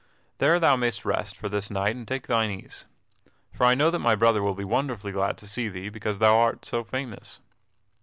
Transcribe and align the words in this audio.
There 0.39 0.59
thou 0.59 0.75
mayst 0.77 1.05
rest 1.05 1.37
for 1.37 1.47
this 1.47 1.69
night 1.69 1.95
and 1.95 2.07
take 2.07 2.25
thine 2.25 2.49
ease. 2.49 2.87
For 3.53 3.67
I 3.67 3.75
know 3.75 3.91
that 3.91 3.99
my 3.99 4.15
brother 4.15 4.41
will 4.41 4.55
be 4.55 4.63
wonderfully 4.63 5.11
glad 5.11 5.37
to 5.37 5.47
see 5.47 5.69
thee 5.69 5.89
because 5.89 6.17
thou 6.17 6.37
art 6.37 6.65
so 6.65 6.83
famous." 6.83 7.39